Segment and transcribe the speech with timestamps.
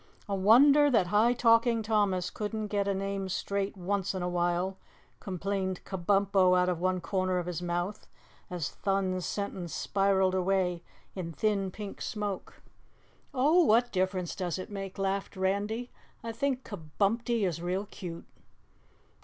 [0.27, 4.79] "A wonder that high talking Thomas couldn't get a name straight once in a while!"
[5.19, 8.07] complained Kabumpo out of one corner of his mouth,
[8.49, 10.81] as Thun's sentence spiraled away
[11.13, 12.63] in thin pink smoke.
[13.31, 15.91] "Oh, what difference does it make?" laughed Randy.
[16.23, 18.25] "I think 'Kabumpty' is real cute."